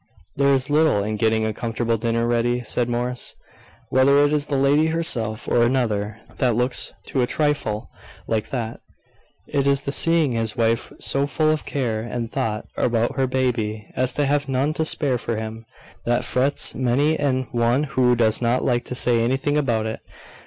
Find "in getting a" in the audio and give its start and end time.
1.03-1.53